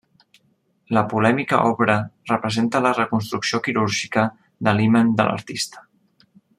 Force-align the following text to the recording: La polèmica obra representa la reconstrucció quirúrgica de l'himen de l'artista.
La 0.97 1.03
polèmica 1.11 1.59
obra 1.73 1.97
representa 2.31 2.81
la 2.87 2.95
reconstrucció 2.97 3.63
quirúrgica 3.69 4.27
de 4.69 4.77
l'himen 4.79 5.17
de 5.21 5.29
l'artista. 5.31 5.89